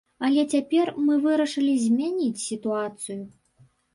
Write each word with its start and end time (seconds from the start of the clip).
Але 0.27 0.43
цяпер 0.53 0.89
мы 1.09 1.17
вырашылі 1.25 1.75
змяніць 1.85 2.43
сітуацыю. 2.47 3.21